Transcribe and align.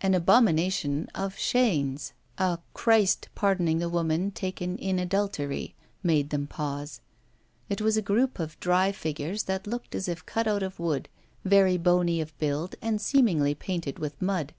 An 0.00 0.14
abomination 0.14 1.06
of 1.14 1.36
Chaîne's, 1.36 2.12
a 2.38 2.58
'Christ 2.74 3.28
pardoning 3.36 3.78
the 3.78 3.88
Woman 3.88 4.32
taken 4.32 4.76
in 4.78 4.98
Adultery,' 4.98 5.76
made 6.02 6.30
them 6.30 6.48
pause; 6.48 7.00
it 7.68 7.80
was 7.80 7.96
a 7.96 8.02
group 8.02 8.40
of 8.40 8.58
dry 8.58 8.90
figures 8.90 9.44
that 9.44 9.68
looked 9.68 9.94
as 9.94 10.08
if 10.08 10.26
cut 10.26 10.48
out 10.48 10.64
of 10.64 10.80
wood, 10.80 11.08
very 11.44 11.76
bony 11.78 12.20
of 12.20 12.36
build, 12.38 12.74
and 12.82 13.00
seemingly 13.00 13.54
painted 13.54 14.00
with 14.00 14.20
mud. 14.20 14.54